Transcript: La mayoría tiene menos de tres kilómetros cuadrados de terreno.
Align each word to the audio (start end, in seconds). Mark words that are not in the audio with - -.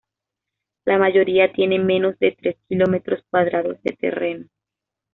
La 0.83 0.97
mayoría 0.97 1.53
tiene 1.53 1.77
menos 1.77 2.17
de 2.17 2.31
tres 2.31 2.57
kilómetros 2.67 3.23
cuadrados 3.29 3.77
de 3.83 3.91
terreno. 3.91 4.47